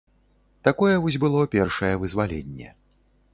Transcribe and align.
Такое 0.67 0.95
вось 1.03 1.19
было 1.25 1.43
першае 1.57 1.91
вызваленне. 2.05 2.73